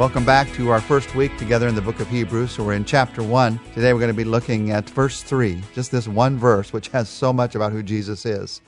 [0.00, 2.52] Welcome back to our first week together in the book of Hebrews.
[2.52, 3.60] So we're in chapter 1.
[3.74, 7.06] Today we're going to be looking at verse 3, just this one verse, which has
[7.06, 8.62] so much about who Jesus is.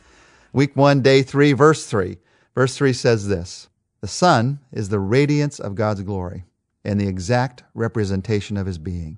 [0.53, 2.19] Week 1, day 3, verse 3.
[2.55, 3.71] Verse 3 says this
[4.03, 6.45] The Son is the radiance of God's glory
[6.85, 9.17] and the exact representation of his being,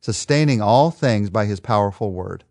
[0.00, 2.44] sustaining all things by his powerful word.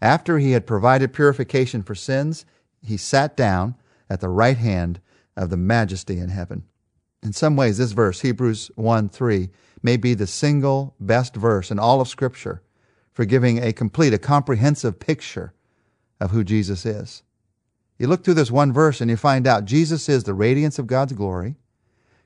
[0.00, 2.46] After he had provided purification for sins,
[2.80, 3.74] he sat down
[4.08, 4.98] at the right hand
[5.36, 6.64] of the majesty in heaven.
[7.22, 9.50] In some ways, this verse, Hebrews 1 3,
[9.82, 12.62] may be the single best verse in all of Scripture
[13.12, 15.52] for giving a complete, a comprehensive picture
[16.20, 17.22] of who Jesus is.
[17.98, 20.86] You look through this one verse and you find out Jesus is the radiance of
[20.86, 21.56] God's glory.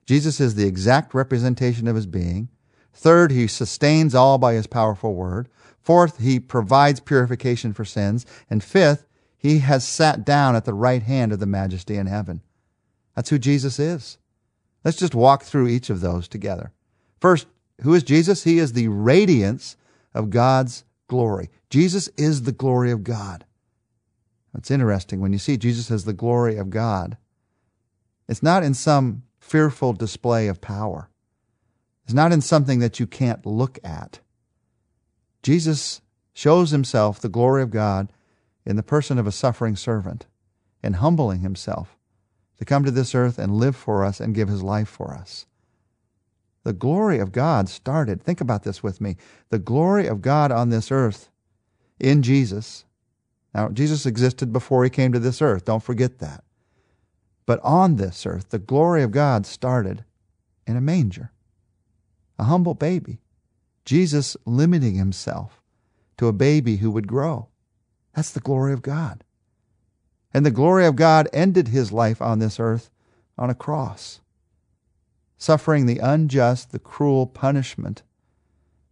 [0.06, 2.48] Jesus is the exact representation of his being.
[2.92, 5.48] Third, he sustains all by his powerful word.
[5.80, 8.24] Fourth, he provides purification for sins.
[8.48, 9.06] And fifth,
[9.36, 12.40] he has sat down at the right hand of the majesty in heaven.
[13.16, 14.18] That's who Jesus is.
[14.84, 16.72] Let's just walk through each of those together.
[17.20, 17.46] First,
[17.80, 18.44] who is Jesus?
[18.44, 19.76] He is the radiance
[20.12, 21.50] of God's glory.
[21.70, 23.44] Jesus is the glory of God.
[24.56, 27.16] It's interesting when you see Jesus as the glory of God.
[28.28, 31.08] It's not in some fearful display of power.
[32.04, 34.20] It's not in something that you can't look at.
[35.42, 36.00] Jesus
[36.32, 38.12] shows himself the glory of God
[38.64, 40.26] in the person of a suffering servant
[40.82, 41.96] and humbling himself
[42.64, 45.44] to come to this earth and live for us and give his life for us.
[46.62, 49.16] The glory of God started, think about this with me.
[49.50, 51.28] The glory of God on this earth
[52.00, 52.86] in Jesus.
[53.54, 55.66] Now, Jesus existed before he came to this earth.
[55.66, 56.42] Don't forget that.
[57.44, 60.04] But on this earth, the glory of God started
[60.66, 61.32] in a manger,
[62.38, 63.18] a humble baby.
[63.84, 65.60] Jesus limiting himself
[66.16, 67.48] to a baby who would grow.
[68.14, 69.22] That's the glory of God.
[70.34, 72.90] And the glory of God ended his life on this earth
[73.38, 74.20] on a cross,
[75.38, 78.02] suffering the unjust, the cruel punishment,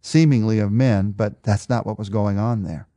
[0.01, 2.87] seemingly of men, but that's not what was going on there.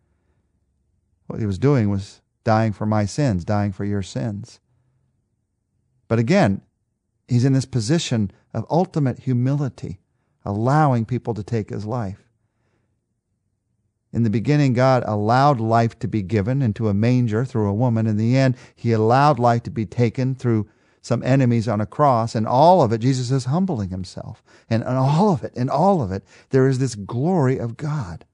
[1.27, 4.61] What he was doing was dying for my sins, dying for your sins.
[6.07, 6.61] But again,
[7.27, 9.99] he's in this position of ultimate humility,
[10.45, 12.26] allowing people to take his life.
[14.17, 18.07] In the beginning, God allowed life to be given into a manger through a woman.
[18.07, 20.71] In the end, He allowed life to be taken through
[21.03, 22.35] some enemies on a cross.
[22.35, 24.43] And all of it, Jesus is humbling Himself.
[24.71, 28.25] And in all of it, in all of it, there is this glory of God.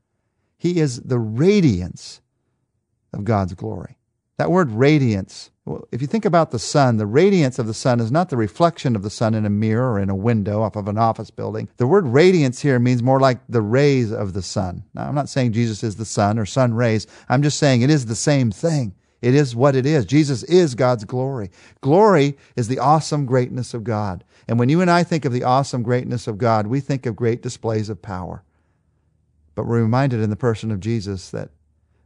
[0.56, 2.20] He is the radiance
[3.12, 3.99] of God's glory.
[4.37, 8.00] That word radiance, well, if you think about the sun, the radiance of the sun
[8.00, 10.74] is not the reflection of the sun in a mirror or in a window off
[10.74, 11.68] of an office building.
[11.76, 14.82] The word radiance here means more like the rays of the sun.
[14.92, 17.06] Now, I'm not saying Jesus is the sun or sun rays.
[17.28, 18.94] I'm just saying it is the same thing.
[19.20, 20.04] It is what it is.
[20.04, 21.48] Jesus is God's glory.
[21.80, 24.24] Glory is the awesome greatness of God.
[24.48, 27.14] And when you and I think of the awesome greatness of God, we think of
[27.14, 28.42] great displays of power.
[29.54, 31.50] But we're reminded in the person of Jesus that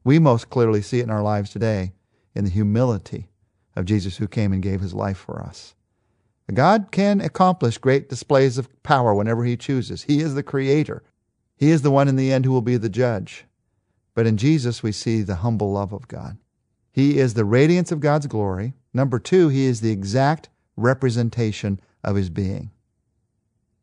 [0.05, 1.95] we most clearly see it in our lives today
[2.35, 3.29] in the humility
[3.77, 5.75] of Jesus who came and gave his life for us.
[6.53, 10.05] God can accomplish great displays of power whenever he chooses.
[10.05, 11.03] He is the creator.
[11.57, 13.45] He is the one in the end who will be the judge.
[14.15, 16.39] But in Jesus, we see the humble love of God.
[16.93, 18.75] He is the radiance of God's glory.
[18.95, 22.71] Number two, he is the exact representation of his being.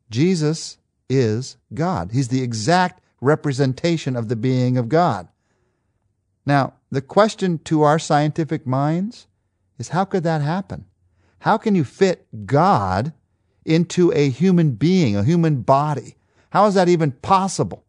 [0.09, 0.77] Jesus
[1.09, 2.11] is God.
[2.11, 5.27] He's the exact representation of the being of God.
[6.45, 9.27] Now, the question to our scientific minds
[9.77, 10.85] is how could that happen?
[11.39, 13.13] How can you fit God
[13.65, 16.15] into a human being, a human body?
[16.51, 17.83] How is that even possible?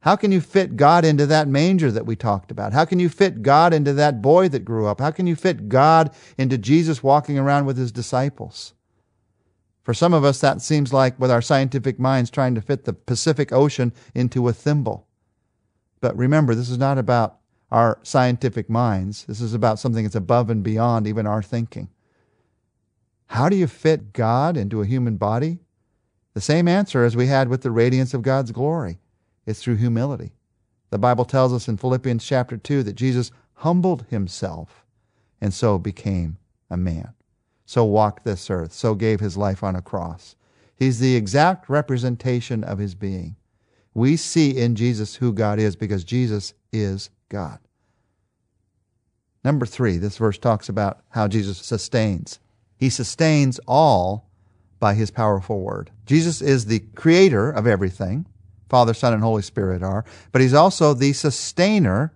[0.00, 2.72] How can you fit God into that manger that we talked about?
[2.72, 5.00] How can you fit God into that boy that grew up?
[5.00, 8.74] How can you fit God into Jesus walking around with his disciples?
[9.82, 12.92] For some of us, that seems like, with our scientific minds, trying to fit the
[12.92, 15.06] Pacific Ocean into a thimble.
[16.00, 17.38] But remember, this is not about
[17.72, 19.24] our scientific minds.
[19.24, 21.88] This is about something that's above and beyond even our thinking.
[23.28, 25.58] How do you fit God into a human body?
[26.34, 29.00] The same answer as we had with the radiance of God's glory.
[29.46, 30.34] It's through humility.
[30.90, 34.84] The Bible tells us in Philippians chapter 2 that Jesus humbled himself
[35.40, 36.36] and so became
[36.70, 37.14] a man.
[37.64, 40.36] So walked this earth, so gave his life on a cross.
[40.76, 43.36] He's the exact representation of his being.
[43.94, 47.58] We see in Jesus who God is because Jesus is God.
[49.44, 52.38] Number three, this verse talks about how Jesus sustains.
[52.76, 54.30] He sustains all
[54.78, 55.90] by his powerful word.
[56.06, 58.26] Jesus is the creator of everything.
[58.68, 60.04] Father, Son, and Holy Spirit are.
[60.32, 62.14] But he's also the sustainer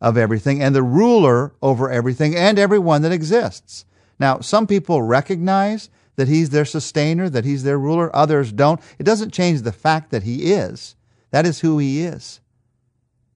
[0.00, 3.84] of everything and the ruler over everything and everyone that exists.
[4.18, 8.14] Now, some people recognize that He's their sustainer, that He's their ruler.
[8.14, 8.80] Others don't.
[8.98, 10.96] It doesn't change the fact that He is.
[11.30, 12.40] That is who He is.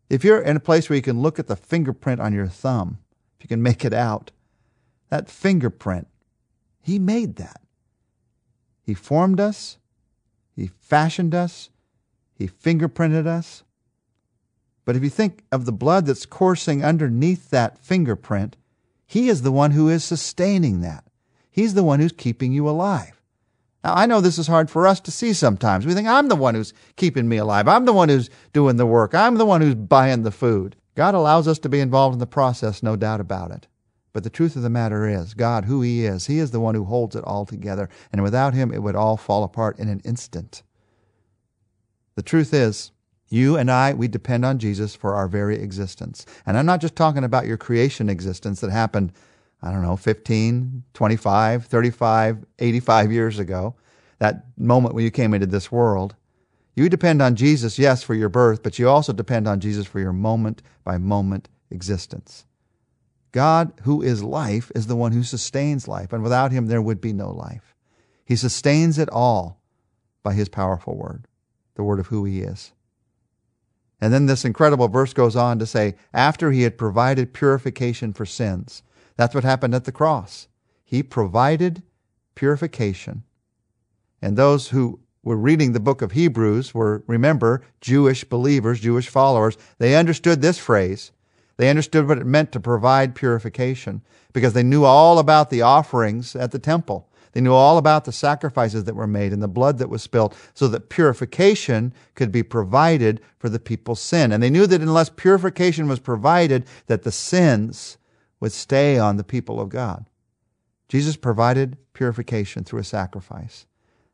[0.08, 2.98] If you're in a place where you can look at the fingerprint on your thumb,
[3.36, 4.30] if you can make it out,
[5.10, 6.08] that fingerprint,
[6.80, 7.60] He made that.
[8.82, 9.78] He formed us,
[10.54, 11.70] He fashioned us,
[12.34, 13.64] He fingerprinted us.
[14.84, 18.56] But if you think of the blood that's coursing underneath that fingerprint,
[19.06, 21.04] He is the one who is sustaining that.
[21.50, 23.20] He's the one who's keeping you alive.
[23.84, 25.86] Now, I know this is hard for us to see sometimes.
[25.86, 27.68] We think, I'm the one who's keeping me alive.
[27.68, 29.14] I'm the one who's doing the work.
[29.14, 30.76] I'm the one who's buying the food.
[30.94, 33.68] God allows us to be involved in the process, no doubt about it.
[34.12, 36.74] But the truth of the matter is, God, who He is, He is the one
[36.74, 37.88] who holds it all together.
[38.12, 40.62] And without Him, it would all fall apart in an instant.
[42.16, 42.90] The truth is,
[43.28, 46.26] you and I, we depend on Jesus for our very existence.
[46.46, 49.12] And I'm not just talking about your creation existence that happened,
[49.62, 53.74] I don't know, 15, 25, 35, 85 years ago,
[54.18, 56.14] that moment when you came into this world.
[56.74, 59.98] You depend on Jesus, yes, for your birth, but you also depend on Jesus for
[59.98, 62.46] your moment by moment existence.
[63.32, 67.00] God, who is life, is the one who sustains life, and without him there would
[67.00, 67.74] be no life.
[68.24, 69.60] He sustains it all
[70.22, 71.26] by his powerful word,
[71.74, 72.72] the word of who he is.
[74.00, 78.24] And then this incredible verse goes on to say, after he had provided purification for
[78.24, 78.82] sins.
[79.18, 80.48] That's what happened at the cross.
[80.84, 81.82] He provided
[82.34, 83.24] purification.
[84.22, 89.58] And those who were reading the book of Hebrews were, remember, Jewish believers, Jewish followers.
[89.78, 91.10] They understood this phrase.
[91.56, 96.36] They understood what it meant to provide purification because they knew all about the offerings
[96.36, 97.10] at the temple.
[97.32, 100.34] They knew all about the sacrifices that were made and the blood that was spilled
[100.54, 104.32] so that purification could be provided for the people's sin.
[104.32, 107.97] And they knew that unless purification was provided, that the sins
[108.40, 110.06] would stay on the people of God.
[110.88, 113.66] Jesus provided purification through a sacrifice,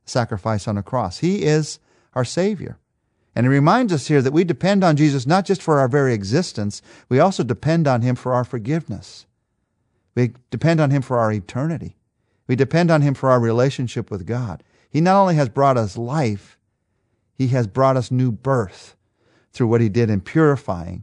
[0.06, 1.18] a sacrifice on a cross.
[1.18, 1.78] He is
[2.14, 2.78] our Savior.
[3.34, 6.14] And he reminds us here that we depend on Jesus not just for our very
[6.14, 9.26] existence, we also depend on Him for our forgiveness.
[10.14, 11.96] We depend on Him for our eternity.
[12.46, 14.62] We depend on Him for our relationship with God.
[14.88, 16.56] He not only has brought us life,
[17.34, 18.96] He has brought us new birth
[19.52, 21.02] through what He did in purifying.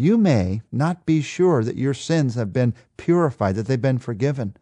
[0.00, 4.56] You may not be sure that your sins have been purified, that they've been forgiven.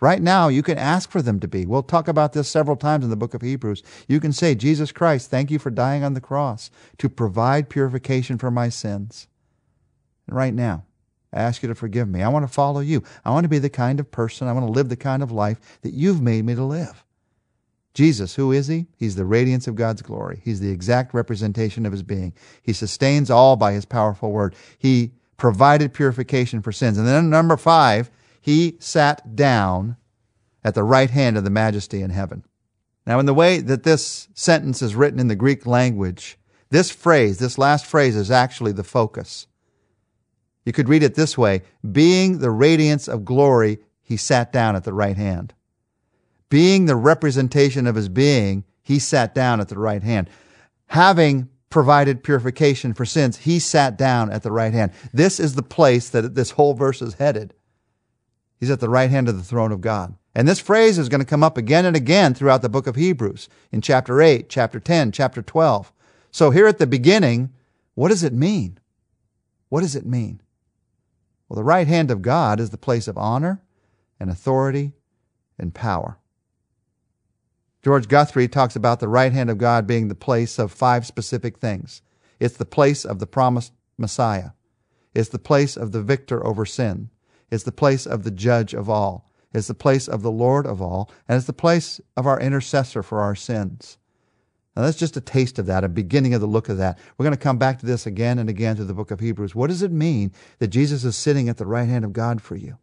[0.00, 1.66] Right now, you can ask for them to be.
[1.66, 3.82] We'll talk about this several times in the book of Hebrews.
[4.06, 8.38] You can say, Jesus Christ, thank you for dying on the cross to provide purification
[8.38, 9.26] for my sins.
[10.26, 10.84] And right now,
[11.32, 12.22] I ask you to forgive me.
[12.22, 13.02] I want to follow you.
[13.24, 15.32] I want to be the kind of person, I want to live the kind of
[15.32, 17.03] life that you've made me to live.
[17.94, 18.86] Jesus, who is he?
[18.96, 20.40] He's the radiance of God's glory.
[20.44, 22.34] He's the exact representation of his being.
[22.60, 24.56] He sustains all by his powerful word.
[24.76, 26.98] He provided purification for sins.
[26.98, 28.10] And then number five,
[28.40, 29.96] he sat down
[30.64, 32.44] at the right hand of the majesty in heaven.
[33.06, 36.36] Now, in the way that this sentence is written in the Greek language,
[36.70, 39.46] this phrase, this last phrase, is actually the focus.
[40.64, 41.62] You could read it this way
[41.92, 45.53] Being the radiance of glory, he sat down at the right hand.
[46.48, 50.28] Being the representation of his being, he sat down at the right hand.
[50.88, 54.92] Having provided purification for sins, he sat down at the right hand.
[55.12, 57.54] This is the place that this whole verse is headed.
[58.60, 60.14] He's at the right hand of the throne of God.
[60.34, 62.96] And this phrase is going to come up again and again throughout the book of
[62.96, 65.92] Hebrews in chapter 8, chapter 10, chapter 12.
[66.30, 67.52] So here at the beginning,
[67.94, 68.78] what does it mean?
[69.68, 70.40] What does it mean?
[71.48, 73.62] Well, the right hand of God is the place of honor
[74.18, 74.92] and authority
[75.58, 76.18] and power.
[77.84, 81.58] George Guthrie talks about the right hand of God being the place of five specific
[81.58, 82.00] things.
[82.40, 84.50] It's the place of the promised Messiah.
[85.14, 87.10] It's the place of the victor over sin.
[87.50, 89.30] It's the place of the judge of all.
[89.52, 91.10] It's the place of the Lord of all.
[91.28, 93.98] And it's the place of our intercessor for our sins.
[94.74, 96.98] Now, that's just a taste of that, a beginning of the look of that.
[97.18, 99.54] We're going to come back to this again and again through the book of Hebrews.
[99.54, 102.56] What does it mean that Jesus is sitting at the right hand of God for
[102.56, 102.78] you?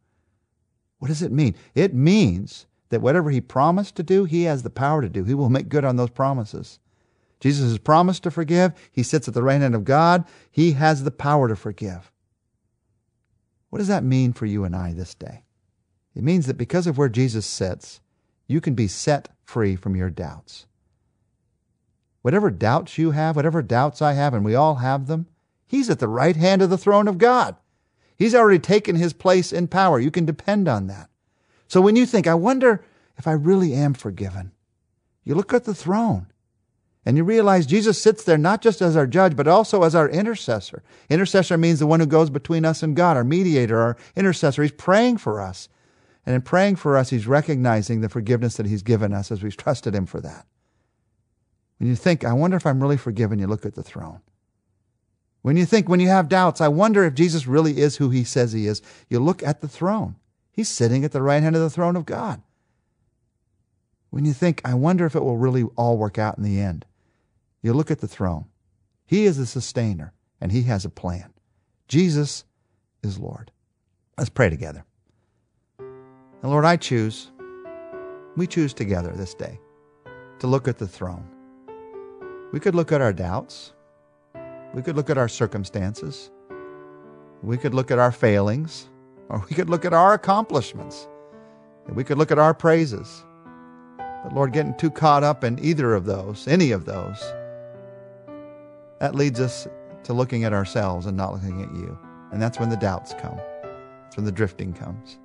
[0.99, 1.55] What does it mean?
[1.73, 5.23] It means that whatever he promised to do, he has the power to do.
[5.23, 6.79] He will make good on those promises.
[7.39, 8.73] Jesus has promised to forgive.
[8.91, 10.25] He sits at the right hand of God.
[10.51, 12.11] He has the power to forgive.
[13.69, 15.43] What does that mean for you and I this day?
[16.13, 18.01] It means that because of where Jesus sits,
[18.45, 20.67] you can be set free from your doubts.
[22.21, 25.27] Whatever doubts you have, whatever doubts I have, and we all have them,
[25.65, 27.55] He's at the right hand of the throne of God.
[28.17, 29.99] He's already taken His place in power.
[29.99, 31.09] You can depend on that.
[31.71, 32.83] So when you think, I wonder
[33.17, 34.51] if I really am forgiven,
[35.23, 36.27] you look at the throne
[37.05, 40.09] and you realize Jesus sits there not just as our judge, but also as our
[40.09, 40.83] intercessor.
[41.09, 44.63] Intercessor means the one who goes between us and God, our mediator, our intercessor.
[44.63, 45.69] He's praying for us.
[46.25, 49.55] And in praying for us, he's recognizing the forgiveness that he's given us as we've
[49.55, 50.45] trusted him for that.
[51.77, 54.19] When you think, I wonder if I'm really forgiven, you look at the throne.
[55.41, 58.25] When you think, when you have doubts, I wonder if Jesus really is who he
[58.25, 60.17] says he is, you look at the throne.
[60.51, 62.41] He's sitting at the right hand of the throne of God.
[64.09, 66.85] When you think, I wonder if it will really all work out in the end,
[67.61, 68.45] you look at the throne.
[69.05, 71.33] He is the sustainer, and he has a plan.
[71.87, 72.43] Jesus
[73.03, 73.51] is Lord.
[74.17, 74.85] Let's pray together.
[75.79, 77.31] And Lord, I choose,
[78.35, 79.59] we choose together this day
[80.39, 81.27] to look at the throne.
[82.51, 83.73] We could look at our doubts.
[84.73, 86.31] We could look at our circumstances.
[87.41, 88.89] We could look at our failings,
[89.31, 91.07] or we could look at our accomplishments.
[91.87, 93.23] And we could look at our praises.
[93.97, 97.19] But Lord, getting too caught up in either of those, any of those,
[98.99, 99.67] that leads us
[100.03, 101.97] to looking at ourselves and not looking at you.
[102.31, 103.39] And that's when the doubts come.
[104.03, 105.17] That's when the drifting comes.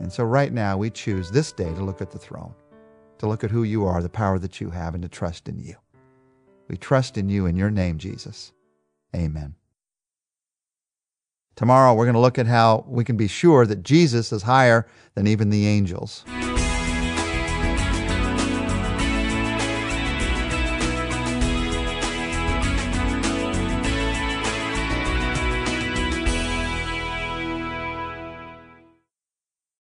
[0.00, 2.54] And so right now we choose this day to look at the throne,
[3.18, 5.58] to look at who you are, the power that you have, and to trust in
[5.58, 5.76] you.
[6.68, 8.52] We trust in you in your name, Jesus.
[9.14, 9.54] Amen.
[11.56, 14.86] Tomorrow we're going to look at how we can be sure that Jesus is higher
[15.14, 16.24] than even the angels.